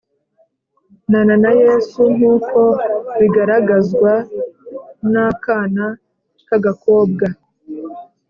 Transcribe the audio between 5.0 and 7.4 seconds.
n akana k agakobwa